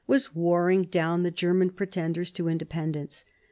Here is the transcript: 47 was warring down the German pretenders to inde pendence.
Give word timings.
47 0.07 0.13
was 0.31 0.35
warring 0.35 0.83
down 0.85 1.21
the 1.21 1.29
German 1.29 1.69
pretenders 1.69 2.31
to 2.31 2.47
inde 2.47 2.67
pendence. 2.67 3.23